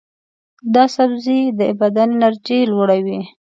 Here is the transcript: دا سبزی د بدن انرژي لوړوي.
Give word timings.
دا 0.73 0.83
سبزی 0.95 1.39
د 1.59 1.61
بدن 1.81 2.09
انرژي 2.17 2.59
لوړوي. 2.71 3.21